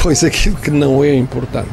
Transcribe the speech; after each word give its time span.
depois 0.00 0.24
aquilo 0.24 0.56
que 0.56 0.70
não 0.70 1.04
é 1.04 1.14
importante 1.14 1.68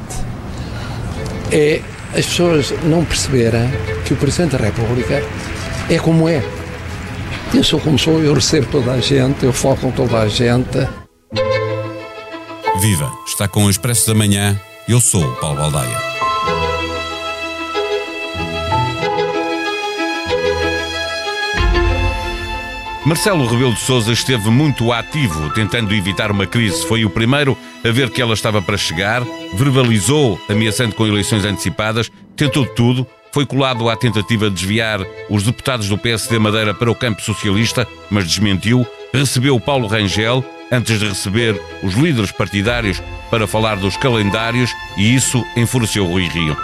é 1.50 1.82
as 2.10 2.26
pessoas 2.26 2.74
não 2.84 3.06
perceberem 3.06 3.70
que 4.06 4.14
o 4.14 4.18
Presidente 4.18 4.58
da 4.58 4.66
República 4.66 5.24
é 5.90 5.98
como 5.98 6.28
é. 6.28 6.44
Eu 7.54 7.64
sou 7.64 7.80
como 7.80 7.98
sou, 7.98 8.22
eu 8.22 8.34
recebo 8.34 8.68
toda 8.70 8.92
a 8.92 9.00
gente, 9.00 9.46
eu 9.46 9.54
falo 9.54 9.78
com 9.78 9.92
toda 9.92 10.20
a 10.20 10.28
gente. 10.28 10.78
Viva! 12.82 13.10
Está 13.26 13.48
com 13.48 13.64
o 13.64 13.70
Expresso 13.70 14.08
da 14.08 14.14
Manhã. 14.14 14.60
Eu 14.90 15.00
sou 15.00 15.24
o 15.24 15.36
Paulo 15.38 15.56
Baldaia. 15.56 16.17
Marcelo 23.08 23.48
Rebelo 23.48 23.74
de 23.74 23.80
Sousa 23.80 24.12
esteve 24.12 24.50
muito 24.50 24.92
ativo, 24.92 25.50
tentando 25.52 25.96
evitar 25.96 26.30
uma 26.30 26.46
crise. 26.46 26.86
Foi 26.86 27.06
o 27.06 27.10
primeiro 27.10 27.58
a 27.82 27.90
ver 27.90 28.10
que 28.10 28.22
ela 28.22 28.34
estava 28.34 28.62
para 28.62 28.76
chegar, 28.76 29.24
verbalizou, 29.54 30.38
ameaçando 30.50 30.94
com 30.94 31.08
eleições 31.08 31.46
antecipadas, 31.46 32.12
tentou 32.36 32.66
tudo, 32.66 33.08
foi 33.32 33.46
colado 33.46 33.88
à 33.90 33.96
tentativa 33.96 34.50
de 34.50 34.58
desviar 34.58 35.00
os 35.30 35.44
deputados 35.44 35.88
do 35.88 35.98
PSD 35.98 36.38
Madeira 36.38 36.74
para 36.74 36.92
o 36.92 36.96
campo 36.96 37.22
socialista, 37.22 37.88
mas 38.10 38.28
desmentiu, 38.28 38.86
recebeu 39.14 39.58
Paulo 39.58 39.88
Rangel, 39.88 40.44
antes 40.70 41.00
de 41.00 41.08
receber 41.08 41.58
os 41.82 41.94
líderes 41.94 42.34
partidários 42.34 43.02
para 43.32 43.48
falar 43.48 43.78
dos 43.78 43.96
calendários, 43.96 44.76
e 44.98 45.16
isso 45.16 45.46
enfureceu 45.56 46.06
Rui 46.06 46.28
Rio. 46.28 46.58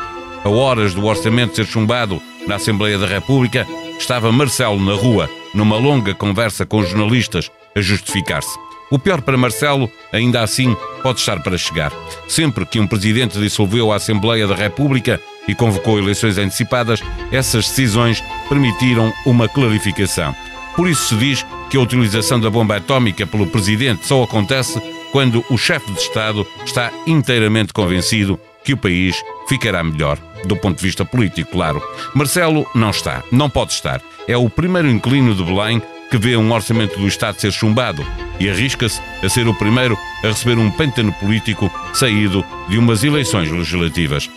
A 0.44 0.50
horas 0.50 0.94
do 0.94 1.06
orçamento 1.06 1.56
ser 1.56 1.66
chumbado 1.66 2.22
na 2.46 2.56
Assembleia 2.56 2.98
da 2.98 3.08
República, 3.08 3.66
estava 4.00 4.32
Marcelo 4.32 4.80
na 4.80 4.94
rua 4.94 5.30
numa 5.54 5.78
longa 5.78 6.14
conversa 6.14 6.66
com 6.66 6.84
jornalistas, 6.84 7.52
a 7.76 7.82
justificar-se. 7.82 8.58
O 8.92 9.00
pior 9.00 9.22
para 9.22 9.38
Marcelo, 9.38 9.90
ainda 10.12 10.42
assim, 10.42 10.76
pode 11.02 11.20
estar 11.20 11.42
para 11.42 11.58
chegar. 11.58 11.92
Sempre 12.28 12.66
que 12.66 12.80
um 12.80 12.88
presidente 12.88 13.40
dissolveu 13.40 13.92
a 13.92 13.96
Assembleia 13.96 14.48
da 14.48 14.56
República 14.56 15.20
e 15.48 15.56
convocou 15.56 15.98
eleições 15.98 16.38
antecipadas, 16.38 17.02
essas 17.32 17.68
decisões 17.68 18.24
permitiram 18.48 19.12
uma 19.26 19.48
clarificação. 19.48 20.36
Por 20.76 20.88
isso 20.88 21.10
se 21.10 21.16
diz 21.16 21.46
que 21.70 21.78
a 21.78 21.82
utilização 21.82 22.40
da 22.40 22.50
bomba 22.50 22.78
atómica 22.78 23.26
pelo 23.26 23.48
presidente 23.48 24.06
só 24.06 24.24
acontece 24.24 24.80
quando 25.12 25.44
o 25.50 25.58
chefe 25.58 25.92
de 25.92 26.00
Estado 26.00 26.46
está 26.66 26.92
inteiramente 27.06 27.74
convencido 27.74 28.40
que 28.64 28.74
o 28.74 28.78
país 28.78 29.16
ficará 29.48 29.84
melhor, 29.84 30.18
do 30.46 30.56
ponto 30.56 30.78
de 30.78 30.84
vista 30.84 31.04
político, 31.04 31.52
claro. 31.52 31.82
Marcelo 32.14 32.66
não 32.74 32.90
está, 32.90 33.24
não 33.32 33.50
pode 33.50 33.74
estar. 33.74 34.02
É 34.28 34.38
o 34.38 34.50
primeiro 34.50 34.90
inquilino 34.90 35.36
de 35.36 35.44
Belém 35.44 35.82
que 36.10 36.18
vê 36.18 36.38
um 36.38 36.52
orçamento 36.52 37.00
do 37.00 37.08
Estado 37.08 37.42
ser 37.42 37.52
chumbado 37.52 38.06
e 38.40 38.48
arrisca-se 38.48 39.02
a 39.24 39.28
ser 39.28 39.48
o 39.48 39.54
primeiro 39.54 39.98
a 40.24 40.28
receber 40.28 40.60
um 40.60 40.70
pântano 40.70 41.12
político 41.14 41.72
saído 41.94 42.46
de 42.70 42.78
umas 42.78 43.04
eleições 43.04 43.50
legislativas. 43.50 44.30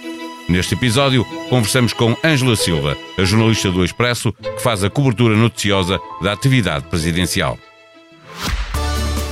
Neste 0.48 0.74
episódio, 0.74 1.24
conversamos 1.50 1.92
com 1.92 2.16
Ângela 2.24 2.56
Silva, 2.56 2.96
a 3.18 3.24
jornalista 3.24 3.70
do 3.70 3.84
Expresso, 3.84 4.32
que 4.32 4.62
faz 4.62 4.82
a 4.84 4.88
cobertura 4.88 5.36
noticiosa 5.36 6.00
da 6.22 6.32
atividade 6.32 6.86
presidencial. 6.86 7.58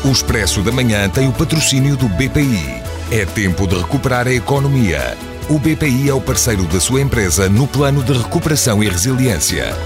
O 0.04 0.10
Expresso 0.10 0.60
da 0.60 0.70
Manhã 0.70 1.08
tem 1.08 1.26
o 1.26 1.32
patrocínio 1.32 1.96
do 1.96 2.08
BPI. 2.10 2.83
É 3.10 3.24
tempo 3.26 3.66
de 3.66 3.76
recuperar 3.76 4.26
a 4.26 4.32
economia. 4.32 5.16
O 5.48 5.58
BPI 5.58 6.08
é 6.08 6.14
o 6.14 6.20
parceiro 6.20 6.64
da 6.64 6.80
sua 6.80 7.02
empresa 7.02 7.48
no 7.50 7.68
plano 7.68 8.02
de 8.02 8.12
recuperação 8.14 8.82
e 8.82 8.88
resiliência. 8.88 9.76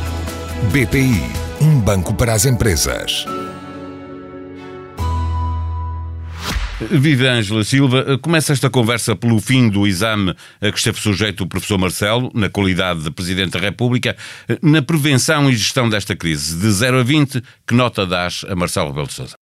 BPI, 0.72 1.20
um 1.60 1.80
banco 1.80 2.14
para 2.14 2.32
as 2.32 2.46
empresas. 2.46 3.26
Viva 6.80 7.24
Ângela 7.24 7.64
Silva, 7.64 8.18
começa 8.18 8.52
esta 8.52 8.70
conversa 8.70 9.16
pelo 9.16 9.40
fim 9.40 9.68
do 9.68 9.84
exame 9.84 10.32
a 10.60 10.70
que 10.70 10.78
esteve 10.78 11.00
sujeito 11.00 11.42
o 11.42 11.46
professor 11.48 11.76
Marcelo, 11.76 12.30
na 12.32 12.48
qualidade 12.48 13.02
de 13.02 13.10
Presidente 13.10 13.50
da 13.50 13.58
República, 13.58 14.16
na 14.62 14.80
prevenção 14.80 15.50
e 15.50 15.56
gestão 15.56 15.88
desta 15.88 16.14
crise. 16.14 16.56
De 16.56 16.70
0 16.70 17.00
a 17.00 17.02
20, 17.02 17.42
que 17.66 17.74
nota 17.74 18.06
dás 18.06 18.44
a 18.48 18.54
Marcelo 18.54 18.88
Rebelo 18.90 19.08
de 19.08 19.14
Sousa? 19.14 19.37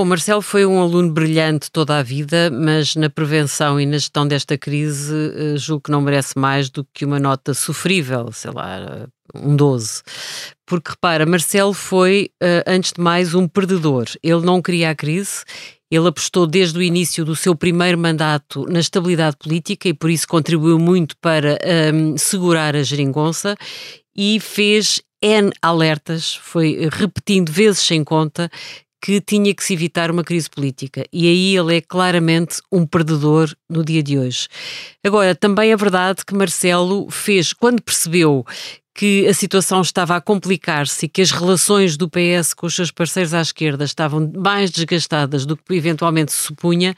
Bom, 0.00 0.06
Marcelo 0.06 0.40
foi 0.40 0.64
um 0.64 0.80
aluno 0.80 1.12
brilhante 1.12 1.70
toda 1.70 1.98
a 1.98 2.02
vida, 2.02 2.50
mas 2.50 2.96
na 2.96 3.10
prevenção 3.10 3.78
e 3.78 3.84
na 3.84 3.98
gestão 3.98 4.26
desta 4.26 4.56
crise 4.56 5.14
eh, 5.14 5.58
julgo 5.58 5.82
que 5.82 5.90
não 5.90 6.00
merece 6.00 6.38
mais 6.38 6.70
do 6.70 6.86
que 6.94 7.04
uma 7.04 7.20
nota 7.20 7.52
sofrível, 7.52 8.32
sei 8.32 8.50
lá, 8.50 9.06
um 9.34 9.54
12. 9.54 10.00
Porque 10.64 10.92
repara, 10.92 11.26
Marcelo 11.26 11.74
foi, 11.74 12.30
eh, 12.42 12.64
antes 12.66 12.94
de 12.94 13.00
mais, 13.02 13.34
um 13.34 13.46
perdedor. 13.46 14.06
Ele 14.22 14.40
não 14.40 14.62
queria 14.62 14.88
a 14.88 14.94
crise, 14.94 15.44
ele 15.90 16.08
apostou 16.08 16.46
desde 16.46 16.78
o 16.78 16.82
início 16.82 17.22
do 17.22 17.36
seu 17.36 17.54
primeiro 17.54 17.98
mandato 17.98 18.64
na 18.70 18.80
estabilidade 18.80 19.36
política 19.36 19.86
e 19.86 19.92
por 19.92 20.08
isso 20.08 20.26
contribuiu 20.26 20.78
muito 20.78 21.14
para 21.18 21.58
um, 21.62 22.12
ehm, 22.12 22.16
segurar 22.16 22.74
a 22.74 22.82
geringonça 22.82 23.54
e 24.16 24.40
fez 24.40 25.02
N 25.22 25.52
alertas, 25.60 26.36
foi 26.36 26.88
repetindo 26.90 27.52
vezes 27.52 27.80
sem 27.82 28.02
conta 28.02 28.50
que 29.00 29.20
tinha 29.20 29.54
que 29.54 29.64
se 29.64 29.72
evitar 29.72 30.10
uma 30.10 30.22
crise 30.22 30.48
política. 30.50 31.04
E 31.12 31.26
aí 31.26 31.56
ele 31.56 31.76
é 31.76 31.80
claramente 31.80 32.60
um 32.70 32.86
perdedor 32.86 33.54
no 33.68 33.84
dia 33.84 34.02
de 34.02 34.18
hoje. 34.18 34.46
Agora, 35.04 35.34
também 35.34 35.72
é 35.72 35.76
verdade 35.76 36.24
que 36.24 36.34
Marcelo 36.34 37.08
fez, 37.10 37.52
quando 37.52 37.82
percebeu 37.82 38.44
que 38.94 39.26
a 39.26 39.32
situação 39.32 39.80
estava 39.80 40.16
a 40.16 40.20
complicar-se 40.20 41.06
e 41.06 41.08
que 41.08 41.22
as 41.22 41.30
relações 41.30 41.96
do 41.96 42.08
PS 42.08 42.52
com 42.52 42.66
os 42.66 42.74
seus 42.74 42.90
parceiros 42.90 43.32
à 43.32 43.40
esquerda 43.40 43.84
estavam 43.84 44.30
mais 44.36 44.70
desgastadas 44.70 45.46
do 45.46 45.56
que 45.56 45.74
eventualmente 45.74 46.32
se 46.32 46.38
supunha, 46.38 46.94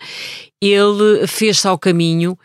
ele 0.61 1.27
fez-se 1.29 1.69
ao 1.69 1.79
caminho 1.79 2.37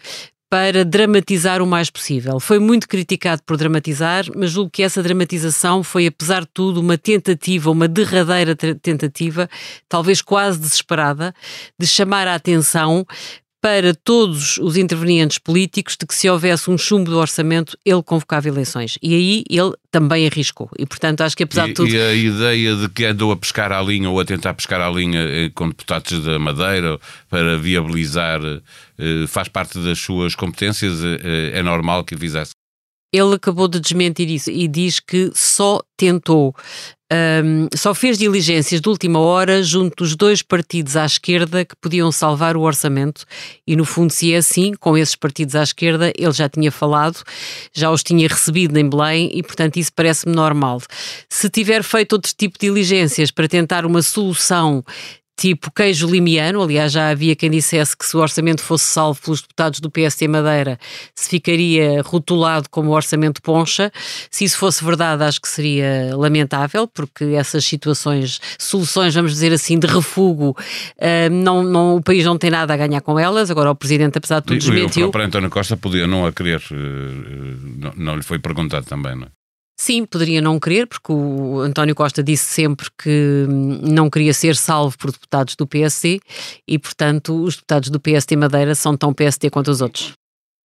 para 0.49 0.85
dramatizar 0.85 1.61
o 1.61 1.67
mais 1.67 1.89
possível. 1.89 2.39
Foi 2.39 2.57
muito 2.57 2.87
criticado 2.87 3.41
por 3.43 3.57
dramatizar, 3.57 4.25
mas 4.35 4.51
julgo 4.51 4.69
que 4.69 4.83
essa 4.83 5.03
dramatização 5.03 5.83
foi, 5.83 6.07
apesar 6.07 6.41
de 6.41 6.49
tudo, 6.53 6.79
uma 6.79 6.97
tentativa, 6.97 7.69
uma 7.69 7.87
derradeira 7.87 8.55
tentativa, 8.55 9.49
talvez 9.89 10.21
quase 10.21 10.59
desesperada, 10.59 11.33
de 11.79 11.85
chamar 11.85 12.27
a 12.27 12.35
atenção 12.35 13.05
para 13.61 13.93
todos 13.93 14.57
os 14.59 14.77
intervenientes 14.77 15.37
políticos 15.37 15.97
de 15.99 16.05
que 16.05 16.13
se 16.13 16.29
houvesse 16.29 16.69
um 16.69 16.77
chumbo 16.77 17.09
do 17.09 17.17
orçamento, 17.17 17.77
ele 17.83 18.03
convocava 18.03 18.47
eleições. 18.47 18.97
E 19.01 19.15
aí 19.15 19.43
ele 19.49 19.73
também 19.91 20.27
arriscou. 20.27 20.69
E, 20.77 20.85
portanto, 20.85 21.21
acho 21.21 21.35
que 21.35 21.43
apesar 21.43 21.65
e, 21.65 21.69
de 21.69 21.73
tudo... 21.73 21.89
E 21.89 21.99
a 21.99 22.13
ideia 22.13 22.75
de 22.75 22.89
que 22.89 23.05
andou 23.05 23.31
a 23.31 23.37
pescar 23.37 23.71
à 23.71 23.81
linha 23.81 24.09
ou 24.09 24.19
a 24.19 24.25
tentar 24.25 24.53
pescar 24.53 24.79
à 24.79 24.89
linha 24.89 25.19
eh, 25.19 25.49
com 25.53 25.67
deputados 25.69 26.23
da 26.23 26.37
Madeira 26.37 26.99
para 27.29 27.57
viabilizar 27.57 28.39
eh, 28.43 29.27
faz 29.27 29.47
parte 29.47 29.79
das 29.79 29.99
suas 29.99 30.35
competências, 30.35 31.03
eh, 31.03 31.51
é 31.53 31.63
normal 31.63 32.03
que 32.03 32.15
fizesse? 32.15 32.51
Ele 33.13 33.35
acabou 33.35 33.67
de 33.67 33.79
desmentir 33.79 34.29
isso 34.29 34.51
e 34.51 34.67
diz 34.67 34.99
que 34.99 35.31
só 35.33 35.81
tentou 35.97 36.53
um, 37.11 37.69
só 37.73 37.93
fez 37.93 38.17
diligências 38.17 38.81
de 38.81 38.89
última 38.89 39.19
hora 39.19 39.63
junto 39.63 40.03
dos 40.03 40.15
dois 40.15 40.41
partidos 40.41 40.97
à 40.97 41.05
esquerda 41.05 41.63
que 41.63 41.75
podiam 41.77 42.11
salvar 42.11 42.57
o 42.57 42.61
orçamento 42.61 43.25
e 43.65 43.77
no 43.77 43.85
fundo 43.85 44.11
se 44.11 44.33
é 44.33 44.37
assim, 44.37 44.73
com 44.73 44.97
esses 44.97 45.15
partidos 45.15 45.55
à 45.55 45.63
esquerda 45.63 46.11
ele 46.17 46.33
já 46.33 46.49
tinha 46.49 46.71
falado, 46.71 47.23
já 47.73 47.89
os 47.89 48.03
tinha 48.03 48.27
recebido 48.27 48.77
em 48.77 48.89
Belém 48.89 49.29
e 49.33 49.41
portanto 49.41 49.77
isso 49.77 49.91
parece-me 49.95 50.35
normal. 50.35 50.81
Se 51.29 51.49
tiver 51.49 51.81
feito 51.81 52.13
outro 52.13 52.33
tipo 52.37 52.59
de 52.59 52.67
diligências 52.67 53.31
para 53.31 53.47
tentar 53.47 53.85
uma 53.85 54.01
solução 54.01 54.83
tipo 55.37 55.71
queijo 55.71 56.07
limiano. 56.07 56.61
Aliás, 56.61 56.91
já 56.91 57.09
havia 57.09 57.35
quem 57.35 57.51
dissesse 57.51 57.95
que 57.95 58.05
se 58.05 58.17
o 58.17 58.19
orçamento 58.19 58.61
fosse 58.61 58.85
salvo 58.85 59.21
pelos 59.21 59.41
deputados 59.41 59.79
do 59.79 59.89
PST 59.89 60.27
Madeira, 60.27 60.79
se 61.15 61.29
ficaria 61.29 62.01
rotulado 62.01 62.67
como 62.69 62.91
orçamento 62.91 63.41
poncha. 63.41 63.91
Se 64.31 64.43
isso 64.43 64.57
fosse 64.57 64.83
verdade, 64.83 65.23
acho 65.23 65.39
que 65.39 65.47
seria 65.47 66.15
lamentável, 66.15 66.87
porque 66.87 67.23
essas 67.25 67.63
situações, 67.63 68.41
soluções, 68.57 69.13
vamos 69.13 69.31
dizer 69.31 69.53
assim, 69.53 69.77
de 69.77 69.87
refugo, 69.87 70.57
uh, 70.97 71.29
não, 71.31 71.63
não, 71.63 71.95
o 71.97 72.01
país 72.01 72.25
não 72.25 72.37
tem 72.37 72.49
nada 72.49 72.73
a 72.73 72.77
ganhar 72.77 73.01
com 73.01 73.19
elas. 73.19 73.51
Agora, 73.51 73.69
o 73.71 73.75
Presidente, 73.75 74.17
apesar 74.17 74.39
de 74.39 74.47
tudo, 74.47 74.57
desmentiu. 74.57 75.07
O 75.07 75.11
próprio 75.11 75.27
António 75.27 75.49
Costa 75.49 75.77
podia 75.77 76.07
não 76.07 76.25
a 76.25 76.33
querer, 76.33 76.61
uh, 76.71 77.77
não, 77.77 77.93
não 77.95 78.15
lhe 78.15 78.23
foi 78.23 78.39
perguntado 78.39 78.85
também, 78.85 79.15
não 79.15 79.27
é? 79.27 79.37
Sim, 79.79 80.05
poderia 80.05 80.41
não 80.41 80.59
querer, 80.59 80.87
porque 80.87 81.11
o 81.11 81.59
António 81.59 81.93
Costa 81.93 82.23
disse 82.23 82.45
sempre 82.45 82.87
que 82.97 83.45
não 83.47 84.09
queria 84.09 84.33
ser 84.33 84.55
salvo 84.55 84.97
por 84.97 85.11
deputados 85.11 85.55
do 85.55 85.67
PSD 85.67 86.19
e, 86.67 86.79
portanto, 86.79 87.43
os 87.43 87.55
deputados 87.55 87.89
do 87.89 87.99
PSD 87.99 88.35
Madeira 88.35 88.73
são 88.73 88.97
tão 88.97 89.13
PSD 89.13 89.51
quanto 89.51 89.69
os 89.69 89.79
outros. 89.79 90.15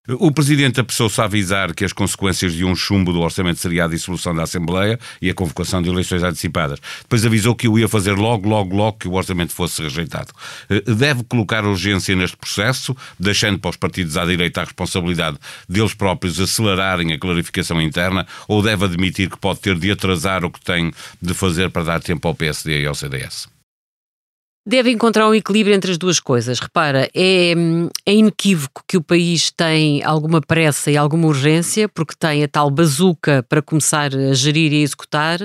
O 0.09 0.33
Presidente 0.33 0.81
apressou-se 0.81 1.21
a 1.21 1.27
avisar 1.27 1.73
que 1.73 1.85
as 1.85 1.93
consequências 1.93 2.55
de 2.55 2.65
um 2.65 2.75
chumbo 2.75 3.13
do 3.13 3.21
orçamento 3.21 3.61
seria 3.61 3.85
a 3.85 3.89
dissolução 3.89 4.35
da 4.35 4.43
Assembleia 4.43 4.99
e 5.21 5.31
a 5.31 5.35
convocação 5.35 5.81
de 5.81 5.89
eleições 5.89 6.25
antecipadas. 6.25 6.81
Depois 7.03 7.25
avisou 7.25 7.55
que 7.55 7.69
o 7.69 7.79
ia 7.79 7.87
fazer 7.87 8.15
logo, 8.15 8.49
logo, 8.49 8.75
logo 8.75 8.99
que 8.99 9.07
o 9.07 9.13
orçamento 9.13 9.53
fosse 9.53 9.81
rejeitado. 9.81 10.33
Eh, 10.69 10.81
deve 10.93 11.23
colocar 11.23 11.65
urgência 11.65 12.17
neste 12.17 12.37
processo, 12.37 12.97
deixando 13.17 13.61
para 13.61 13.71
os 13.71 13.77
partidos 13.77 14.17
à 14.17 14.27
direita 14.27 14.63
a 14.63 14.65
responsabilidade 14.65 15.39
deles 15.69 15.95
próprios 15.95 16.41
acelerarem 16.41 17.13
a 17.13 17.19
clarificação 17.19 17.81
interna, 17.81 18.27
ou 18.49 18.61
deve 18.61 18.85
admitir 18.85 19.31
que 19.31 19.39
pode 19.39 19.61
ter 19.61 19.79
de 19.79 19.93
atrasar 19.93 20.45
o 20.45 20.51
que 20.51 20.61
tem 20.61 20.93
de 21.21 21.33
fazer 21.33 21.71
para 21.71 21.85
dar 21.85 22.03
tempo 22.03 22.27
ao 22.27 22.35
PSD 22.35 22.83
e 22.83 22.87
ao 22.87 22.95
CDS? 22.97 23.52
Deve 24.65 24.93
encontrar 24.93 25.29
um 25.29 25.35
equilíbrio 25.35 25.75
entre 25.75 25.91
as 25.91 25.99
duas 25.99 26.21
coisas. 26.21 26.61
Repara, 26.61 27.11
é, 27.15 27.53
é 28.07 28.15
inequívoco 28.15 28.85
que 28.87 28.97
o 28.97 29.03
país 29.03 29.51
tem 29.51 30.05
alguma 30.05 30.41
pressa 30.41 30.89
e 30.89 30.97
alguma 30.97 31.27
urgência, 31.27 31.89
porque 31.89 32.15
tem 32.17 32.45
a 32.45 32.49
tal 32.49 32.71
bazuca 32.71 33.45
para 33.49 33.61
começar 33.61 34.15
a 34.15 34.35
gerir 34.35 34.73
e 34.73 34.83
executar, 34.83 35.41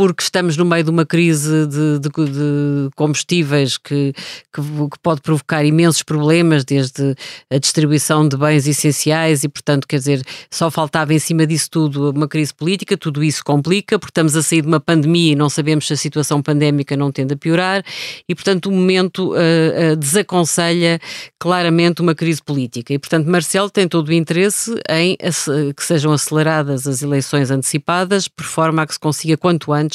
porque 0.00 0.22
estamos 0.22 0.56
no 0.56 0.64
meio 0.64 0.82
de 0.82 0.88
uma 0.88 1.04
crise 1.04 1.66
de, 1.66 1.98
de, 1.98 2.08
de 2.08 2.90
combustíveis 2.96 3.76
que, 3.76 4.14
que, 4.50 4.62
que, 4.62 4.98
pode 5.02 5.20
provocar 5.20 5.62
imensos 5.62 6.02
problemas, 6.02 6.64
desde 6.64 7.14
a 7.50 7.58
distribuição 7.58 8.26
de 8.26 8.34
bens 8.34 8.66
essenciais, 8.66 9.44
e, 9.44 9.48
portanto, 9.50 9.86
quer 9.86 9.98
dizer, 9.98 10.22
só 10.50 10.70
faltava 10.70 11.12
em 11.12 11.18
cima 11.18 11.46
disso 11.46 11.68
tudo 11.70 12.12
uma 12.12 12.26
crise 12.26 12.54
política, 12.54 12.96
tudo 12.96 13.22
isso 13.22 13.44
complica, 13.44 13.98
porque 13.98 14.10
estamos 14.10 14.34
a 14.36 14.42
sair 14.42 14.62
de 14.62 14.68
uma 14.68 14.80
pandemia 14.80 15.32
e 15.32 15.36
não 15.36 15.50
sabemos 15.50 15.86
se 15.86 15.92
a 15.92 15.96
situação 15.98 16.40
pandémica 16.40 16.96
não 16.96 17.12
tende 17.12 17.34
a 17.34 17.36
piorar, 17.36 17.84
e, 18.26 18.34
portanto, 18.34 18.70
o 18.70 18.72
momento 18.72 19.34
uh, 19.34 19.92
uh, 19.92 19.96
desaconselha 19.96 20.98
claramente 21.38 22.00
uma 22.00 22.14
crise 22.14 22.42
política. 22.42 22.94
E, 22.94 22.98
portanto, 22.98 23.26
Marcelo 23.26 23.68
tem 23.68 23.86
todo 23.86 24.08
o 24.08 24.14
interesse 24.14 24.74
em 24.88 25.14
que 25.76 25.84
sejam 25.84 26.10
aceleradas 26.10 26.86
as 26.86 27.02
eleições 27.02 27.50
antecipadas, 27.50 28.28
por 28.28 28.46
forma 28.46 28.80
a 28.80 28.86
que 28.86 28.94
se 28.94 29.00
consiga 29.00 29.36
quanto 29.36 29.74
antes 29.74 29.89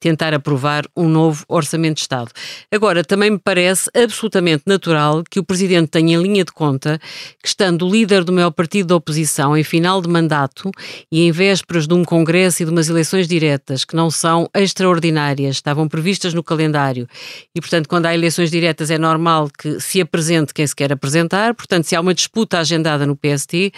tentar 0.00 0.34
aprovar 0.34 0.84
um 0.96 1.08
novo 1.08 1.44
Orçamento 1.48 1.96
de 1.96 2.02
Estado. 2.02 2.30
Agora, 2.70 3.04
também 3.04 3.30
me 3.30 3.38
parece 3.38 3.90
absolutamente 3.94 4.64
natural 4.66 5.22
que 5.30 5.38
o 5.38 5.44
Presidente 5.44 5.88
tenha 5.88 6.16
em 6.16 6.22
linha 6.22 6.44
de 6.44 6.52
conta 6.52 6.98
que, 7.42 7.48
estando 7.48 7.86
o 7.86 7.90
líder 7.90 8.24
do 8.24 8.32
maior 8.32 8.50
partido 8.50 8.88
da 8.88 8.96
oposição 8.96 9.56
em 9.56 9.64
final 9.64 10.00
de 10.00 10.08
mandato 10.08 10.70
e 11.10 11.22
em 11.22 11.32
vésperas 11.32 11.86
de 11.86 11.94
um 11.94 12.04
Congresso 12.04 12.62
e 12.62 12.66
de 12.66 12.70
umas 12.70 12.88
eleições 12.88 13.28
diretas 13.28 13.84
que 13.84 13.96
não 13.96 14.10
são 14.10 14.48
extraordinárias, 14.54 15.56
estavam 15.56 15.88
previstas 15.88 16.34
no 16.34 16.42
calendário 16.42 17.06
e, 17.54 17.60
portanto, 17.60 17.88
quando 17.88 18.06
há 18.06 18.14
eleições 18.14 18.50
diretas 18.50 18.90
é 18.90 18.98
normal 18.98 19.48
que 19.56 19.80
se 19.80 20.00
apresente 20.00 20.54
quem 20.54 20.66
se 20.66 20.74
quer 20.74 20.92
apresentar, 20.92 21.54
portanto, 21.54 21.84
se 21.84 21.96
há 21.96 22.00
uma 22.00 22.14
disputa 22.14 22.58
agendada 22.58 23.06
no 23.06 23.16
PST, 23.16 23.72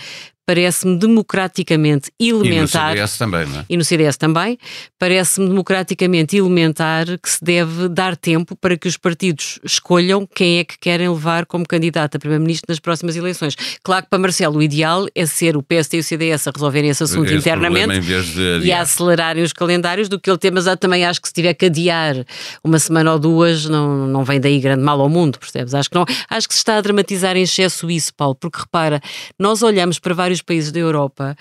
parece-me 0.49 0.97
democraticamente 0.97 2.11
elementar. 2.19 2.97
E 2.97 3.01
no 3.01 3.07
CDS 3.07 3.19
também, 3.19 3.47
não 3.47 3.61
é? 3.61 3.65
E 3.69 3.77
no 3.77 3.85
CDS 3.85 4.17
também. 4.17 4.59
Parece-me 4.99 5.47
democraticamente 5.47 6.39
elementar 6.39 7.05
que 7.23 7.29
se 7.29 7.45
deve 7.45 7.87
dar 7.87 8.17
tempo 8.17 8.57
para 8.57 8.75
que 8.75 8.89
os 8.89 8.97
partidos 8.97 9.59
escolham 9.63 10.27
quem 10.27 10.61
é 10.61 10.65
que 10.65 10.79
querem 10.79 11.07
levar 11.07 11.45
como 11.45 11.69
candidato 11.69 12.17
a 12.17 12.19
Primeiro-Ministro 12.19 12.65
nas 12.67 12.81
próximas 12.81 13.15
eleições. 13.15 13.55
Claro 13.83 14.05
que 14.05 14.09
para 14.09 14.19
Marcelo 14.19 14.57
o 14.57 14.63
ideal 14.63 15.07
é 15.15 15.27
ser 15.27 15.55
o 15.55 15.63
PSD 15.63 15.99
e 15.99 16.01
o 16.01 16.03
CDS 16.03 16.49
a 16.49 16.51
resolverem 16.51 16.89
esse 16.89 17.03
assunto 17.03 17.27
esse 17.27 17.37
internamente 17.37 18.01
e 18.65 18.73
a 18.73 18.81
acelerarem 18.81 19.43
os 19.43 19.53
calendários 19.53 20.09
do 20.09 20.19
que 20.19 20.31
ele 20.31 20.39
tem, 20.39 20.51
mas 20.51 20.65
também 20.81 21.05
acho 21.05 21.21
que 21.21 21.29
se 21.29 21.35
tiver 21.35 21.53
que 21.53 21.67
adiar 21.67 22.25
uma 22.65 22.79
semana 22.79 23.13
ou 23.13 23.19
duas, 23.19 23.67
não, 23.67 24.07
não 24.07 24.25
vem 24.25 24.41
daí 24.41 24.59
grande 24.61 24.83
mal 24.83 24.99
ao 24.99 25.11
mundo, 25.11 25.39
percebes? 25.39 25.75
Acho 25.75 25.91
que, 25.91 25.97
não, 25.97 26.07
acho 26.31 26.49
que 26.49 26.55
se 26.55 26.61
está 26.61 26.79
a 26.79 26.81
dramatizar 26.81 27.37
em 27.37 27.43
excesso 27.43 27.91
isso, 27.91 28.15
Paulo, 28.15 28.35
porque 28.35 28.61
repara, 28.61 28.99
nós 29.39 29.63
olhamos 29.63 29.99
para 29.99 30.15
vários 30.15 30.38
países 30.43 30.73
da 30.73 30.81
Europa 30.81 31.37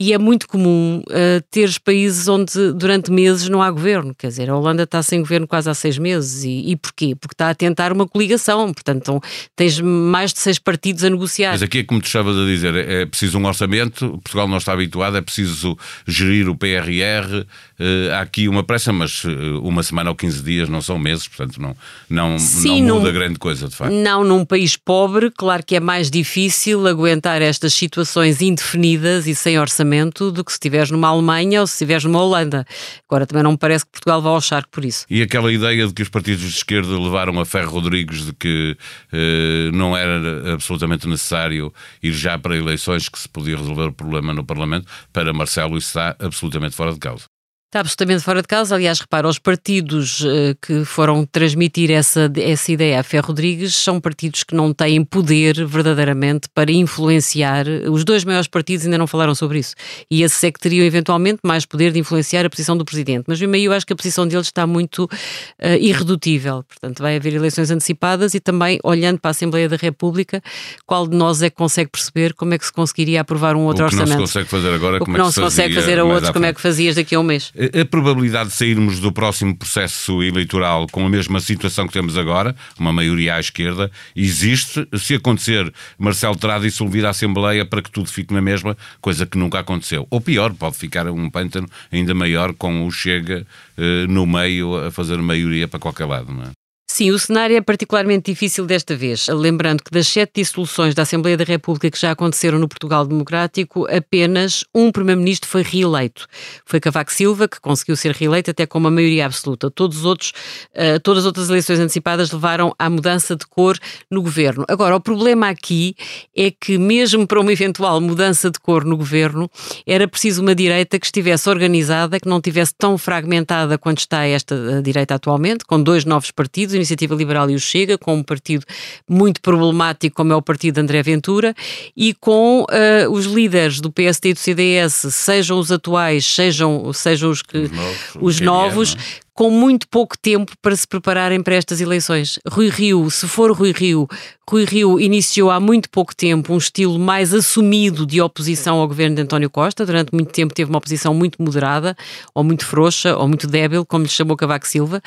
e 0.00 0.12
é 0.12 0.18
muito 0.18 0.48
comum 0.48 1.02
uh, 1.08 1.40
teres 1.52 1.78
países 1.78 2.26
onde 2.26 2.72
durante 2.72 3.12
meses 3.12 3.48
não 3.48 3.62
há 3.62 3.70
governo. 3.70 4.12
Quer 4.12 4.26
dizer, 4.26 4.50
a 4.50 4.56
Holanda 4.56 4.82
está 4.82 5.00
sem 5.04 5.20
governo 5.20 5.46
quase 5.46 5.70
há 5.70 5.74
seis 5.74 5.98
meses. 5.98 6.42
E, 6.42 6.72
e 6.72 6.76
porquê? 6.76 7.14
Porque 7.14 7.34
está 7.34 7.50
a 7.50 7.54
tentar 7.54 7.92
uma 7.92 8.06
coligação. 8.06 8.72
Portanto, 8.74 9.02
então, 9.02 9.20
tens 9.54 9.80
mais 9.80 10.32
de 10.32 10.40
seis 10.40 10.58
partidos 10.58 11.04
a 11.04 11.10
negociar. 11.10 11.52
Mas 11.52 11.62
aqui 11.62 11.78
é 11.78 11.84
como 11.84 12.00
tu 12.00 12.06
estavas 12.06 12.36
a 12.36 12.44
dizer, 12.44 12.74
é 12.74 13.06
preciso 13.06 13.38
um 13.38 13.46
orçamento. 13.46 14.18
Portugal 14.24 14.48
não 14.48 14.58
está 14.58 14.72
habituado, 14.72 15.16
é 15.16 15.20
preciso 15.20 15.78
gerir 16.08 16.48
o 16.48 16.56
PRR. 16.56 17.46
Uh, 17.78 18.12
há 18.14 18.20
aqui 18.20 18.48
uma 18.48 18.64
pressa, 18.64 18.92
mas 18.92 19.22
uh, 19.22 19.60
uma 19.62 19.84
semana 19.84 20.10
ou 20.10 20.16
15 20.16 20.42
dias 20.42 20.68
não 20.68 20.82
são 20.82 20.98
meses, 20.98 21.28
portanto 21.28 21.60
não, 21.60 21.76
não, 22.10 22.38
Sim, 22.38 22.82
não 22.82 22.96
muda 22.96 23.12
num, 23.12 23.14
grande 23.14 23.38
coisa, 23.38 23.68
de 23.68 23.76
facto. 23.76 23.92
Não, 23.92 24.24
num 24.24 24.44
país 24.44 24.76
pobre, 24.76 25.30
claro 25.30 25.64
que 25.64 25.76
é 25.76 25.80
mais 25.80 26.10
difícil 26.10 26.84
aguentar 26.88 27.40
estas 27.42 27.74
situações 27.74 28.40
indefinidas 28.40 29.28
e 29.28 29.34
sem 29.34 29.58
orçamento 29.58 29.83
orçamento 29.84 30.32
do 30.32 30.42
que 30.42 30.50
se 30.50 30.56
estiveres 30.56 30.90
numa 30.90 31.08
Alemanha 31.08 31.60
ou 31.60 31.66
se 31.66 31.74
estiveres 31.74 32.04
numa 32.04 32.20
Holanda. 32.20 32.64
Agora 33.08 33.26
também 33.26 33.42
não 33.42 33.52
me 33.52 33.58
parece 33.58 33.84
que 33.84 33.92
Portugal 33.92 34.20
vá 34.20 34.30
ao 34.30 34.40
charco 34.40 34.70
por 34.70 34.84
isso. 34.84 35.04
E 35.08 35.22
aquela 35.22 35.52
ideia 35.52 35.86
de 35.86 35.92
que 35.92 36.02
os 36.02 36.08
partidos 36.08 36.42
de 36.42 36.56
esquerda 36.56 36.98
levaram 36.98 37.38
a 37.38 37.44
Ferro 37.44 37.70
Rodrigues 37.70 38.26
de 38.26 38.32
que 38.32 38.76
eh, 39.12 39.70
não 39.72 39.96
era 39.96 40.54
absolutamente 40.54 41.06
necessário 41.06 41.72
ir 42.02 42.12
já 42.12 42.38
para 42.38 42.56
eleições, 42.56 43.08
que 43.08 43.18
se 43.18 43.28
podia 43.28 43.56
resolver 43.56 43.88
o 43.88 43.92
problema 43.92 44.32
no 44.32 44.44
Parlamento, 44.44 44.86
para 45.12 45.32
Marcelo 45.32 45.76
isso 45.76 45.88
está 45.88 46.16
absolutamente 46.18 46.74
fora 46.74 46.92
de 46.92 46.98
causa. 46.98 47.33
Está 47.74 47.80
absolutamente 47.80 48.22
fora 48.22 48.40
de 48.40 48.46
causa. 48.46 48.76
Aliás, 48.76 49.00
repara, 49.00 49.26
os 49.26 49.36
partidos 49.36 50.20
uh, 50.20 50.54
que 50.62 50.84
foram 50.84 51.26
transmitir 51.26 51.90
essa, 51.90 52.30
essa 52.36 52.70
ideia 52.70 53.00
a 53.00 53.02
Ferro 53.02 53.26
Rodrigues 53.26 53.74
são 53.74 54.00
partidos 54.00 54.44
que 54.44 54.54
não 54.54 54.72
têm 54.72 55.04
poder 55.04 55.66
verdadeiramente 55.66 56.48
para 56.54 56.70
influenciar. 56.70 57.66
Os 57.90 58.04
dois 58.04 58.22
maiores 58.22 58.46
partidos 58.46 58.84
ainda 58.84 58.96
não 58.96 59.08
falaram 59.08 59.34
sobre 59.34 59.58
isso. 59.58 59.74
E 60.08 60.22
esses 60.22 60.44
é 60.44 60.52
que 60.52 60.60
teriam 60.60 60.86
eventualmente 60.86 61.40
mais 61.42 61.66
poder 61.66 61.90
de 61.90 61.98
influenciar 61.98 62.46
a 62.46 62.48
posição 62.48 62.76
do 62.76 62.84
presidente. 62.84 63.24
Mas, 63.26 63.40
no 63.40 63.48
meio, 63.48 63.72
eu 63.72 63.72
acho 63.72 63.84
que 63.84 63.92
a 63.92 63.96
posição 63.96 64.24
deles 64.24 64.46
está 64.46 64.68
muito 64.68 65.06
uh, 65.06 65.66
irredutível. 65.80 66.62
Portanto, 66.62 67.02
vai 67.02 67.16
haver 67.16 67.34
eleições 67.34 67.72
antecipadas 67.72 68.34
e 68.34 68.38
também, 68.38 68.78
olhando 68.84 69.18
para 69.18 69.30
a 69.30 69.32
Assembleia 69.32 69.68
da 69.68 69.74
República, 69.74 70.40
qual 70.86 71.08
de 71.08 71.16
nós 71.16 71.42
é 71.42 71.50
que 71.50 71.56
consegue 71.56 71.90
perceber 71.90 72.34
como 72.34 72.54
é 72.54 72.58
que 72.58 72.66
se 72.66 72.72
conseguiria 72.72 73.22
aprovar 73.22 73.56
um 73.56 73.62
outro 73.62 73.84
orçamento? 73.84 74.12
O 74.12 74.14
que 74.14 74.20
não 74.20 74.26
se 74.28 74.32
consegue 74.32 74.48
fazer 74.48 74.74
agora, 74.74 74.96
o 74.98 74.98
que 75.00 75.04
como 75.06 75.18
não 75.18 75.24
é 75.24 75.26
que 75.26 75.34
se 75.34 75.40
consegue 75.40 75.74
fazer 75.74 75.98
a 75.98 76.04
outros, 76.04 76.30
como 76.30 76.46
é 76.46 76.52
que 76.52 76.60
fazias 76.60 76.94
daqui 76.94 77.16
a 77.16 77.18
um 77.18 77.24
mês? 77.24 77.52
A 77.72 77.84
probabilidade 77.84 78.50
de 78.50 78.54
sairmos 78.56 79.00
do 79.00 79.12
próximo 79.12 79.56
processo 79.56 80.22
eleitoral 80.22 80.86
com 80.90 81.06
a 81.06 81.08
mesma 81.08 81.40
situação 81.40 81.86
que 81.86 81.92
temos 81.92 82.18
agora, 82.18 82.54
uma 82.78 82.92
maioria 82.92 83.36
à 83.36 83.40
esquerda, 83.40 83.90
existe. 84.14 84.86
Se 84.98 85.14
acontecer, 85.14 85.72
Marcelo 85.98 86.36
terá 86.36 86.58
dissolvido 86.58 87.06
a 87.06 87.10
Assembleia 87.10 87.64
para 87.64 87.80
que 87.80 87.90
tudo 87.90 88.08
fique 88.08 88.34
na 88.34 88.42
mesma, 88.42 88.76
coisa 89.00 89.24
que 89.24 89.38
nunca 89.38 89.60
aconteceu. 89.60 90.06
Ou 90.10 90.20
pior, 90.20 90.52
pode 90.52 90.76
ficar 90.76 91.06
um 91.08 91.30
pântano 91.30 91.68
ainda 91.92 92.14
maior 92.14 92.52
com 92.54 92.86
o 92.86 92.90
Chega 92.90 93.46
eh, 93.78 94.06
no 94.08 94.26
meio 94.26 94.76
a 94.86 94.90
fazer 94.90 95.18
maioria 95.18 95.68
para 95.68 95.80
qualquer 95.80 96.06
lado. 96.06 96.32
Não 96.32 96.42
é? 96.42 96.63
Sim, 96.94 97.10
o 97.10 97.18
cenário 97.18 97.56
é 97.56 97.60
particularmente 97.60 98.30
difícil 98.30 98.64
desta 98.66 98.94
vez. 98.94 99.26
Lembrando 99.26 99.82
que 99.82 99.90
das 99.90 100.06
sete 100.06 100.34
dissoluções 100.36 100.94
da 100.94 101.02
Assembleia 101.02 101.36
da 101.36 101.42
República 101.42 101.90
que 101.90 102.00
já 102.00 102.12
aconteceram 102.12 102.56
no 102.56 102.68
Portugal 102.68 103.04
Democrático, 103.04 103.84
apenas 103.90 104.64
um 104.72 104.92
Primeiro-Ministro 104.92 105.50
foi 105.50 105.62
reeleito. 105.62 106.28
Foi 106.64 106.78
Cavaco 106.78 107.12
Silva, 107.12 107.48
que 107.48 107.60
conseguiu 107.60 107.96
ser 107.96 108.12
reeleito 108.12 108.52
até 108.52 108.64
com 108.64 108.78
uma 108.78 108.92
maioria 108.92 109.26
absoluta. 109.26 109.72
Todos 109.72 109.98
os 109.98 110.04
outros, 110.04 110.32
uh, 110.70 111.00
todas 111.02 111.24
as 111.24 111.26
outras 111.26 111.50
eleições 111.50 111.80
antecipadas 111.80 112.30
levaram 112.30 112.72
à 112.78 112.88
mudança 112.88 113.34
de 113.34 113.44
cor 113.44 113.76
no 114.08 114.22
governo. 114.22 114.64
Agora, 114.68 114.94
o 114.94 115.00
problema 115.00 115.48
aqui 115.48 115.96
é 116.32 116.52
que, 116.52 116.78
mesmo 116.78 117.26
para 117.26 117.40
uma 117.40 117.52
eventual 117.52 118.00
mudança 118.00 118.52
de 118.52 118.60
cor 118.60 118.84
no 118.84 118.96
governo, 118.96 119.50
era 119.84 120.06
preciso 120.06 120.42
uma 120.42 120.54
direita 120.54 120.96
que 121.00 121.06
estivesse 121.06 121.50
organizada, 121.50 122.20
que 122.20 122.28
não 122.28 122.40
tivesse 122.40 122.72
tão 122.78 122.96
fragmentada 122.96 123.76
quanto 123.76 123.98
está 123.98 124.24
esta 124.24 124.80
direita 124.80 125.16
atualmente, 125.16 125.64
com 125.64 125.82
dois 125.82 126.04
novos 126.04 126.30
partidos 126.30 126.83
Iniciativa 126.84 127.14
Liberal 127.14 127.50
e 127.50 127.54
o 127.54 127.60
Chega, 127.60 127.98
com 127.98 128.14
um 128.14 128.22
partido 128.22 128.64
muito 129.08 129.40
problemático 129.40 130.16
como 130.16 130.32
é 130.32 130.36
o 130.36 130.42
partido 130.42 130.74
de 130.74 130.80
André 130.80 131.02
Ventura, 131.02 131.54
e 131.96 132.14
com 132.14 132.62
uh, 132.62 133.10
os 133.10 133.26
líderes 133.26 133.80
do 133.80 133.90
PSD 133.90 134.30
e 134.30 134.34
do 134.34 134.38
CDS, 134.38 134.92
sejam 135.10 135.58
os 135.58 135.72
atuais, 135.72 136.24
sejam, 136.24 136.92
sejam 136.92 137.30
os, 137.30 137.42
que, 137.42 137.58
os 137.58 137.70
novos, 137.70 138.16
os 138.20 138.40
novos 138.40 138.96
com 139.34 139.50
muito 139.50 139.88
pouco 139.88 140.16
tempo 140.16 140.52
para 140.62 140.76
se 140.76 140.86
prepararem 140.86 141.42
para 141.42 141.56
estas 141.56 141.80
eleições. 141.80 142.38
Rui 142.48 142.68
Rio, 142.68 143.10
se 143.10 143.26
for 143.26 143.50
Rui 143.50 143.72
Rio, 143.72 144.08
Rui 144.48 144.64
Rio 144.64 145.00
iniciou 145.00 145.50
há 145.50 145.58
muito 145.58 145.88
pouco 145.88 146.14
tempo 146.14 146.52
um 146.52 146.58
estilo 146.58 146.98
mais 146.98 147.32
assumido 147.32 148.06
de 148.06 148.20
oposição 148.20 148.78
ao 148.78 148.86
governo 148.86 149.16
de 149.16 149.22
António 149.22 149.48
Costa. 149.48 149.86
Durante 149.86 150.12
muito 150.12 150.32
tempo 150.32 150.54
teve 150.54 150.70
uma 150.70 150.78
oposição 150.78 151.14
muito 151.14 151.42
moderada, 151.42 151.96
ou 152.34 152.44
muito 152.44 152.64
frouxa, 152.64 153.16
ou 153.16 153.26
muito 153.26 153.46
débil, 153.46 153.86
como 153.86 154.04
lhe 154.04 154.10
chamou 154.10 154.36
Cavaco 154.36 154.68
Silva. 154.68 155.02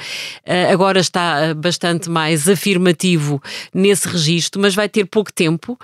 Uh, 0.45 0.73
agora 0.73 0.99
está 0.99 1.51
uh, 1.51 1.55
bastante 1.55 2.09
mais 2.09 2.49
afirmativo 2.49 3.41
nesse 3.73 4.07
registro, 4.07 4.59
mas 4.59 4.73
vai 4.73 4.89
ter 4.89 5.05
pouco 5.05 5.31
tempo. 5.31 5.77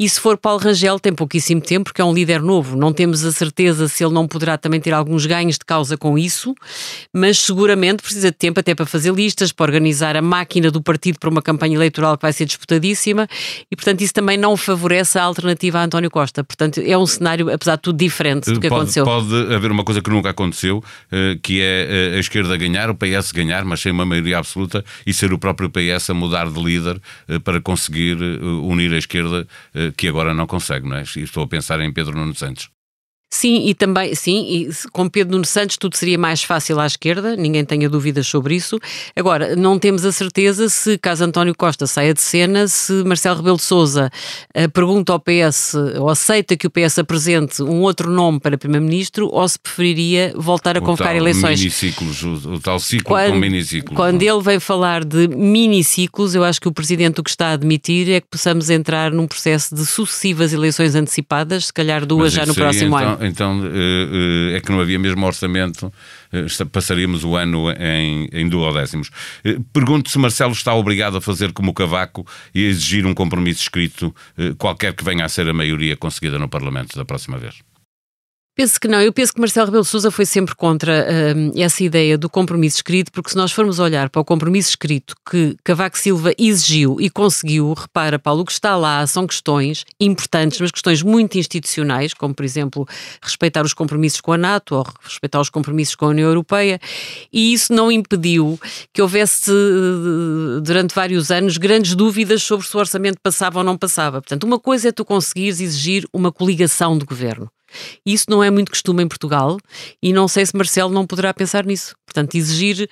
E 0.00 0.08
se 0.08 0.20
for 0.20 0.38
Paulo 0.38 0.60
Rangel, 0.60 1.00
tem 1.00 1.12
pouquíssimo 1.12 1.60
tempo, 1.60 1.86
porque 1.86 2.00
é 2.00 2.04
um 2.04 2.14
líder 2.14 2.40
novo. 2.40 2.76
Não 2.76 2.92
temos 2.92 3.24
a 3.24 3.32
certeza 3.32 3.88
se 3.88 4.04
ele 4.04 4.14
não 4.14 4.28
poderá 4.28 4.56
também 4.56 4.80
ter 4.80 4.92
alguns 4.92 5.26
ganhos 5.26 5.56
de 5.56 5.64
causa 5.64 5.96
com 5.96 6.16
isso, 6.16 6.54
mas 7.12 7.40
seguramente 7.40 8.00
precisa 8.00 8.30
de 8.30 8.36
tempo 8.36 8.60
até 8.60 8.76
para 8.76 8.86
fazer 8.86 9.12
listas, 9.12 9.50
para 9.50 9.64
organizar 9.64 10.16
a 10.16 10.22
máquina 10.22 10.70
do 10.70 10.80
partido 10.80 11.18
para 11.18 11.28
uma 11.28 11.42
campanha 11.42 11.74
eleitoral 11.74 12.16
que 12.16 12.22
vai 12.22 12.32
ser 12.32 12.44
disputadíssima 12.44 13.26
e, 13.68 13.74
portanto, 13.74 14.00
isso 14.00 14.14
também 14.14 14.38
não 14.38 14.56
favorece 14.56 15.18
a 15.18 15.24
alternativa 15.24 15.80
a 15.80 15.84
António 15.84 16.12
Costa. 16.12 16.44
Portanto, 16.44 16.80
é 16.80 16.96
um 16.96 17.04
cenário, 17.04 17.52
apesar 17.52 17.74
de 17.74 17.82
tudo, 17.82 17.98
diferente 17.98 18.52
do 18.52 18.60
que 18.60 18.68
pode, 18.68 18.82
aconteceu. 18.82 19.04
Pode 19.04 19.52
haver 19.52 19.72
uma 19.72 19.82
coisa 19.82 20.00
que 20.00 20.10
nunca 20.10 20.30
aconteceu, 20.30 20.80
eh, 21.10 21.36
que 21.42 21.60
é 21.60 22.12
eh, 22.12 22.16
a 22.18 22.20
esquerda 22.20 22.56
ganhar, 22.56 22.88
o 22.88 22.94
PS 22.94 23.32
ganhar, 23.32 23.64
mas 23.64 23.80
sem 23.80 23.90
uma 23.90 24.06
maioria 24.06 24.38
absoluta, 24.38 24.84
e 25.04 25.12
ser 25.12 25.32
o 25.32 25.38
próprio 25.40 25.68
PS 25.68 26.10
a 26.10 26.14
mudar 26.14 26.48
de 26.48 26.62
líder 26.62 27.00
eh, 27.28 27.40
para 27.40 27.60
conseguir 27.60 28.16
unir 28.62 28.92
a 28.92 28.98
esquerda, 28.98 29.44
que 29.96 30.08
agora 30.08 30.34
não 30.34 30.46
consegue, 30.46 30.88
não 30.88 30.96
é? 30.96 31.02
Estou 31.02 31.42
a 31.42 31.48
pensar 31.48 31.80
em 31.80 31.92
Pedro 31.92 32.16
Nuno 32.16 32.34
Santos. 32.34 32.70
Sim, 33.30 33.66
e 33.68 33.74
também, 33.74 34.14
sim, 34.14 34.40
e 34.48 34.70
com 34.90 35.06
Pedro 35.06 35.32
Nuno 35.32 35.44
Santos 35.44 35.76
tudo 35.76 35.96
seria 35.96 36.16
mais 36.16 36.42
fácil 36.42 36.80
à 36.80 36.86
esquerda, 36.86 37.36
ninguém 37.36 37.62
tenha 37.62 37.88
dúvidas 37.88 38.26
sobre 38.26 38.54
isso. 38.54 38.78
Agora, 39.14 39.54
não 39.54 39.78
temos 39.78 40.04
a 40.06 40.12
certeza 40.12 40.70
se, 40.70 40.96
caso 40.96 41.24
António 41.24 41.54
Costa 41.54 41.86
saia 41.86 42.14
de 42.14 42.22
cena, 42.22 42.66
se 42.66 42.92
Marcelo 43.04 43.36
Rebelo 43.36 43.58
de 43.58 43.64
Sousa 43.64 44.10
uh, 44.56 44.70
pergunta 44.70 45.12
ao 45.12 45.20
PS 45.20 45.74
ou 45.98 46.08
aceita 46.08 46.56
que 46.56 46.66
o 46.66 46.70
PS 46.70 47.00
apresente 47.00 47.62
um 47.62 47.82
outro 47.82 48.10
nome 48.10 48.40
para 48.40 48.56
Primeiro-Ministro 48.56 49.28
ou 49.30 49.46
se 49.46 49.58
preferiria 49.58 50.32
voltar 50.34 50.78
a 50.78 50.80
o 50.80 50.82
convocar 50.82 51.14
eleições. 51.14 51.60
Miniciclos, 51.60 52.22
o, 52.22 52.54
o 52.54 52.60
tal 52.60 52.80
ciclo 52.80 53.08
Quando- 53.08 53.32
com 53.32 53.38
miniciclos. 53.38 53.94
Quando 53.94 54.22
ele 54.22 54.42
vem 54.42 54.58
falar 54.58 55.04
de 55.04 55.28
miniciclos, 55.28 56.34
eu 56.34 56.44
acho 56.44 56.60
que 56.60 56.68
o 56.68 56.72
Presidente 56.72 57.20
o 57.20 57.22
que 57.22 57.30
está 57.30 57.48
a 57.48 57.52
admitir 57.52 58.10
é 58.10 58.20
que 58.22 58.26
possamos 58.30 58.70
entrar 58.70 59.10
num 59.12 59.26
processo 59.26 59.74
de 59.74 59.84
sucessivas 59.84 60.54
eleições 60.54 60.94
antecipadas, 60.94 61.66
se 61.66 61.72
calhar 61.72 62.06
duas 62.06 62.24
Mas 62.24 62.32
já 62.32 62.46
no 62.46 62.54
próximo 62.54 62.96
então, 62.96 62.98
ano. 62.98 63.17
Então 63.17 63.17
eh, 63.20 64.52
eh, 64.52 64.56
é 64.56 64.60
que 64.60 64.70
não 64.70 64.80
havia 64.80 64.98
mesmo 64.98 65.24
orçamento, 65.26 65.92
eh, 66.32 66.46
passaríamos 66.70 67.24
o 67.24 67.36
ano 67.36 67.70
em, 67.72 68.28
em 68.32 68.48
duodécimos. 68.48 69.10
Pergunto 69.72 70.10
se 70.10 70.18
Marcelo 70.18 70.52
está 70.52 70.74
obrigado 70.74 71.16
a 71.16 71.20
fazer 71.20 71.52
como 71.52 71.70
o 71.70 71.74
Cavaco 71.74 72.26
e 72.54 72.66
a 72.66 72.68
exigir 72.68 73.06
um 73.06 73.14
compromisso 73.14 73.62
escrito, 73.62 74.14
qualquer 74.56 74.94
que 74.94 75.04
venha 75.04 75.24
a 75.24 75.28
ser 75.28 75.48
a 75.48 75.52
maioria 75.52 75.96
conseguida 75.96 76.38
no 76.38 76.48
Parlamento 76.48 76.96
da 76.96 77.04
próxima 77.04 77.38
vez. 77.38 77.67
Penso 78.58 78.80
que 78.80 78.88
não. 78.88 79.00
Eu 79.00 79.12
penso 79.12 79.32
que 79.32 79.38
Marcelo 79.38 79.66
Rebelo 79.66 79.84
Sousa 79.84 80.10
foi 80.10 80.26
sempre 80.26 80.52
contra 80.52 81.06
hum, 81.36 81.52
essa 81.54 81.84
ideia 81.84 82.18
do 82.18 82.28
compromisso 82.28 82.78
escrito, 82.78 83.12
porque 83.12 83.30
se 83.30 83.36
nós 83.36 83.52
formos 83.52 83.78
olhar 83.78 84.10
para 84.10 84.20
o 84.20 84.24
compromisso 84.24 84.70
escrito 84.70 85.14
que 85.30 85.56
Cavaco 85.62 85.96
Silva 85.96 86.32
exigiu 86.36 86.96
e 87.00 87.08
conseguiu, 87.08 87.72
repara, 87.72 88.18
Paulo, 88.18 88.42
o 88.42 88.44
que 88.44 88.50
está 88.50 88.74
lá 88.74 89.06
são 89.06 89.28
questões 89.28 89.84
importantes, 90.00 90.60
mas 90.60 90.72
questões 90.72 91.04
muito 91.04 91.38
institucionais, 91.38 92.12
como, 92.12 92.34
por 92.34 92.44
exemplo, 92.44 92.84
respeitar 93.22 93.64
os 93.64 93.72
compromissos 93.72 94.20
com 94.20 94.32
a 94.32 94.36
NATO 94.36 94.74
ou 94.74 94.84
respeitar 95.04 95.40
os 95.40 95.50
compromissos 95.50 95.94
com 95.94 96.06
a 96.06 96.08
União 96.08 96.26
Europeia, 96.26 96.80
e 97.32 97.52
isso 97.52 97.72
não 97.72 97.92
impediu 97.92 98.58
que 98.92 99.00
houvesse, 99.00 99.52
eh, 99.52 100.60
durante 100.62 100.96
vários 100.96 101.30
anos, 101.30 101.58
grandes 101.58 101.94
dúvidas 101.94 102.42
sobre 102.42 102.66
se 102.66 102.76
o 102.76 102.80
orçamento 102.80 103.18
passava 103.22 103.58
ou 103.60 103.64
não 103.64 103.78
passava. 103.78 104.20
Portanto, 104.20 104.42
uma 104.42 104.58
coisa 104.58 104.88
é 104.88 104.90
tu 104.90 105.04
conseguires 105.04 105.60
exigir 105.60 106.08
uma 106.12 106.32
coligação 106.32 106.98
de 106.98 107.04
governo. 107.04 107.48
Isso 108.04 108.26
não 108.28 108.42
é 108.42 108.50
muito 108.50 108.70
costume 108.70 109.02
em 109.02 109.08
Portugal 109.08 109.58
e 110.02 110.12
não 110.12 110.28
sei 110.28 110.44
se 110.46 110.56
Marcelo 110.56 110.92
não 110.92 111.06
poderá 111.06 111.32
pensar 111.34 111.64
nisso. 111.64 111.94
Portanto, 112.06 112.34
exigir 112.34 112.88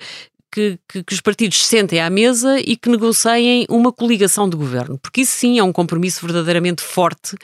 que, 0.51 0.77
que- 0.91 1.03
que 1.03 1.13
os 1.13 1.21
partidos 1.21 1.57
se 1.59 1.65
sentem 1.65 1.99
à 2.01 2.09
mesa 2.09 2.59
e 2.59 2.75
que 2.75 2.89
negociem 2.89 3.65
uma 3.69 3.91
coligação 3.91 4.49
de 4.49 4.55
governo, 4.57 4.97
porque 4.97 5.21
isso 5.21 5.33
sim 5.37 5.59
é 5.59 5.63
um 5.63 5.71
compromisso 5.73 6.25
verdadeiramente 6.25 6.81
forte 6.81 7.35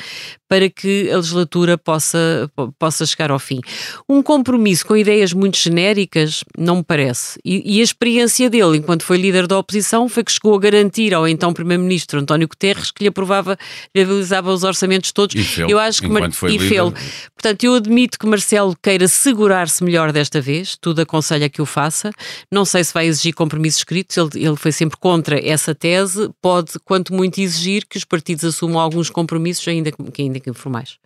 para 0.47 0.69
que 0.69 1.09
a 1.11 1.15
legislatura 1.17 1.77
possa, 1.77 2.49
po- 2.55 2.71
possa 2.77 3.05
chegar 3.05 3.31
ao 3.31 3.39
fim. 3.39 3.59
Um 4.07 4.21
compromisso 4.21 4.85
com 4.85 4.95
ideias 4.95 5.33
muito 5.33 5.57
genéricas 5.57 6.43
não 6.57 6.77
me 6.77 6.83
parece. 6.83 7.39
E, 7.43 7.77
e 7.77 7.79
a 7.79 7.83
experiência 7.83 8.49
dele, 8.49 8.77
enquanto 8.77 9.03
foi 9.03 9.17
líder 9.17 9.47
da 9.47 9.57
oposição, 9.57 10.07
foi 10.07 10.23
que 10.23 10.31
chegou 10.31 10.55
a 10.55 10.59
garantir 10.59 11.13
ao 11.13 11.27
então 11.27 11.53
Primeiro-Ministro 11.53 12.19
António 12.19 12.47
Guterres 12.47 12.91
que 12.91 13.03
lhe 13.03 13.09
aprovava, 13.09 13.57
lhe 13.95 14.03
realizava 14.03 14.51
os 14.51 14.63
orçamentos 14.63 15.11
todos. 15.11 15.35
E 15.35 15.71
Eu 15.71 15.79
acho 15.79 16.01
que 16.01 16.07
Mar- 16.07 16.31
foi 16.31 16.51
e 16.53 16.57
líder. 16.57 16.69
Portanto, 17.35 17.63
eu 17.63 17.73
admito 17.75 18.19
que 18.19 18.25
Marcelo 18.27 18.75
queira 18.81 19.07
segurar-se 19.07 19.83
melhor 19.83 20.11
desta 20.11 20.39
vez, 20.39 20.77
tudo 20.79 21.01
aconselha 21.01 21.49
que 21.49 21.61
o 21.61 21.65
faça. 21.65 22.11
Não 22.51 22.63
sei 22.63 22.83
se 22.83 22.92
vai 22.93 23.07
exigir 23.07 23.33
compromissos 23.33 23.79
escritos, 23.79 24.17
ele, 24.17 24.45
ele 24.45 24.55
foi 24.55 24.71
sempre 24.71 24.97
contra 24.97 25.39
essa 25.45 25.73
tese. 25.73 26.29
Pode, 26.41 26.73
quanto 26.85 27.13
muito, 27.13 27.39
exigir 27.39 27.85
que 27.85 27.97
os 27.97 28.03
partidos 28.03 28.45
assumam 28.45 28.79
alguns 28.79 29.09
compromissos, 29.09 29.67
ainda 29.67 29.91
que, 29.91 30.21
ainda 30.21 30.39
que 30.39 30.49
informais. 30.49 30.97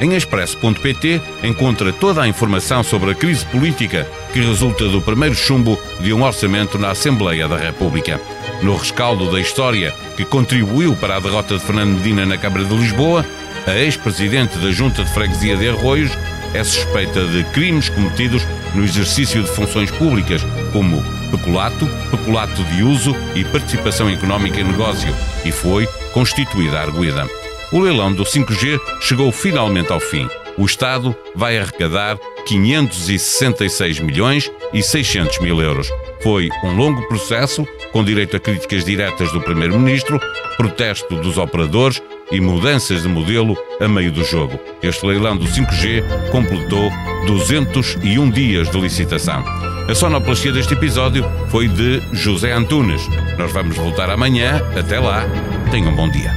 Em 0.00 0.14
expresso.pt 0.14 1.20
encontra 1.42 1.92
toda 1.92 2.22
a 2.22 2.28
informação 2.28 2.82
sobre 2.82 3.10
a 3.10 3.14
crise 3.14 3.44
política 3.44 4.08
que 4.32 4.40
resulta 4.40 4.88
do 4.88 5.02
primeiro 5.02 5.34
chumbo 5.34 5.78
de 6.00 6.10
um 6.14 6.22
orçamento 6.22 6.78
na 6.78 6.90
Assembleia 6.90 7.46
da 7.46 7.58
República. 7.58 8.18
No 8.62 8.76
rescaldo 8.76 9.30
da 9.30 9.38
história 9.38 9.92
que 10.16 10.24
contribuiu 10.24 10.96
para 10.96 11.16
a 11.16 11.20
derrota 11.20 11.58
de 11.58 11.62
Fernando 11.62 11.98
Medina 11.98 12.24
na 12.24 12.38
Câmara 12.38 12.64
de 12.64 12.74
Lisboa, 12.74 13.26
a 13.66 13.76
ex-presidente 13.76 14.58
da 14.58 14.70
Junta 14.70 15.04
de 15.04 15.10
Freguesia 15.12 15.56
de 15.56 15.68
Arroios 15.68 16.10
é 16.54 16.64
suspeita 16.64 17.24
de 17.26 17.44
crimes 17.52 17.88
cometidos 17.88 18.46
no 18.74 18.84
exercício 18.84 19.42
de 19.42 19.50
funções 19.50 19.90
públicas, 19.90 20.42
como 20.72 21.02
peculato, 21.30 21.86
peculato 22.10 22.62
de 22.64 22.82
uso 22.82 23.14
e 23.34 23.44
participação 23.44 24.08
económica 24.08 24.60
em 24.60 24.64
negócio, 24.64 25.14
e 25.44 25.52
foi 25.52 25.86
constituída 26.12 26.78
a 26.78 26.82
arguida. 26.82 27.28
O 27.72 27.78
leilão 27.78 28.12
do 28.12 28.24
5G 28.24 28.80
chegou 29.00 29.30
finalmente 29.30 29.92
ao 29.92 30.00
fim. 30.00 30.28
O 30.56 30.64
Estado 30.64 31.16
vai 31.36 31.56
arrecadar 31.56 32.18
566 32.46 34.00
milhões 34.00 34.50
e 34.72 34.82
600 34.82 35.38
mil 35.38 35.60
euros. 35.62 35.88
Foi 36.20 36.48
um 36.64 36.74
longo 36.76 37.06
processo, 37.06 37.66
com 37.92 38.02
direito 38.02 38.36
a 38.36 38.40
críticas 38.40 38.84
diretas 38.84 39.30
do 39.32 39.40
Primeiro-Ministro, 39.40 40.20
protesto 40.56 41.14
dos 41.16 41.38
operadores 41.38 42.02
e 42.30 42.40
mudanças 42.40 43.02
de 43.02 43.08
modelo 43.08 43.56
a 43.80 43.88
meio 43.88 44.12
do 44.12 44.24
jogo. 44.24 44.58
Este 44.82 45.04
leilão 45.06 45.36
do 45.36 45.46
5G 45.46 46.02
completou 46.30 46.90
201 47.26 48.30
dias 48.30 48.70
de 48.70 48.80
licitação. 48.80 49.44
A 49.88 49.94
sonoplastia 49.94 50.52
deste 50.52 50.74
episódio 50.74 51.24
foi 51.48 51.66
de 51.66 52.00
José 52.12 52.52
Antunes. 52.52 53.02
Nós 53.36 53.52
vamos 53.52 53.76
voltar 53.76 54.08
amanhã. 54.08 54.62
Até 54.78 55.00
lá. 55.00 55.24
Tenham 55.70 55.92
um 55.92 55.96
bom 55.96 56.08
dia. 56.08 56.32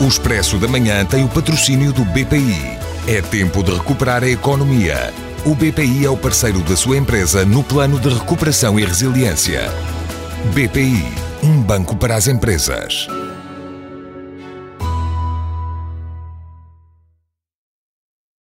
O 0.00 0.08
Expresso 0.08 0.58
da 0.58 0.68
Manhã 0.68 1.04
tem 1.04 1.24
o 1.24 1.28
patrocínio 1.28 1.92
do 1.92 2.04
BPI. 2.04 2.76
É 3.06 3.22
tempo 3.22 3.62
de 3.62 3.72
recuperar 3.72 4.22
a 4.22 4.28
economia. 4.28 5.14
O 5.46 5.54
BPI 5.54 6.06
é 6.06 6.08
o 6.08 6.16
parceiro 6.16 6.60
da 6.60 6.74
sua 6.74 6.96
empresa 6.96 7.44
no 7.44 7.62
plano 7.62 8.00
de 8.00 8.08
recuperação 8.08 8.80
e 8.80 8.84
resiliência. 8.84 9.70
BPI, 10.54 11.04
um 11.42 11.60
banco 11.60 11.94
para 11.96 12.16
as 12.16 12.26
empresas. 12.26 13.06